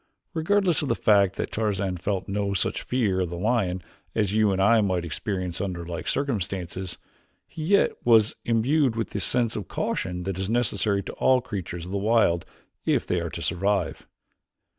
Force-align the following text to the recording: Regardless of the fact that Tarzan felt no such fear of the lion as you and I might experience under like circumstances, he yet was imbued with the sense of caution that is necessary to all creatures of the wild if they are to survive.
Regardless 0.33 0.81
of 0.81 0.87
the 0.89 0.95
fact 0.95 1.35
that 1.35 1.51
Tarzan 1.51 1.95
felt 1.97 2.27
no 2.27 2.55
such 2.55 2.81
fear 2.81 3.19
of 3.21 3.29
the 3.29 3.37
lion 3.37 3.83
as 4.15 4.33
you 4.33 4.51
and 4.51 4.59
I 4.59 4.81
might 4.81 5.05
experience 5.05 5.61
under 5.61 5.85
like 5.85 6.07
circumstances, 6.07 6.97
he 7.45 7.65
yet 7.65 7.91
was 8.03 8.35
imbued 8.43 8.95
with 8.95 9.11
the 9.11 9.19
sense 9.19 9.55
of 9.55 9.67
caution 9.67 10.23
that 10.23 10.39
is 10.39 10.49
necessary 10.49 11.03
to 11.03 11.13
all 11.13 11.39
creatures 11.39 11.85
of 11.85 11.91
the 11.91 11.99
wild 11.99 12.47
if 12.83 13.05
they 13.05 13.19
are 13.19 13.29
to 13.29 13.43
survive. 13.43 14.07